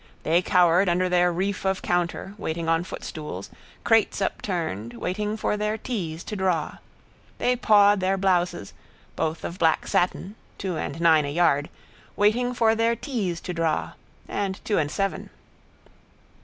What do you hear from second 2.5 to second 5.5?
on footstools, crates upturned, waiting